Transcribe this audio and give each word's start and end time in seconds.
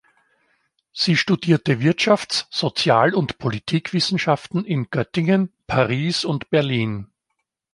Sie 0.93 1.15
studierte 1.15 1.75
Wirtschafts-, 1.79 2.47
Sozial- 2.49 3.13
und 3.13 3.37
Politikwissenschaften 3.37 4.65
in 4.65 4.89
Göttingen, 4.89 5.53
Paris 5.67 6.25
und 6.25 6.49
Berlin. 6.49 7.11